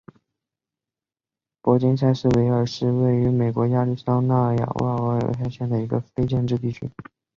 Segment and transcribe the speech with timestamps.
[1.61, 6.89] 珀金斯维尔是位于美国亚利桑那州亚瓦派县的一个非建制地区。